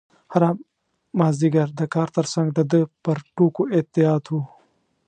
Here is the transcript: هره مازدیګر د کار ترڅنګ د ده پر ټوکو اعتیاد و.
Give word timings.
هره 0.33 0.49
مازدیګر 1.19 1.67
د 1.79 1.81
کار 1.93 2.07
ترڅنګ 2.17 2.47
د 2.53 2.59
ده 2.71 2.81
پر 3.03 3.17
ټوکو 3.35 3.63
اعتیاد 3.75 4.23
و. 4.29 4.33